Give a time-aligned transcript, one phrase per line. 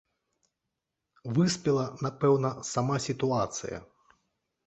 [1.39, 3.77] Выспела, напэўна, сама сітуацыя.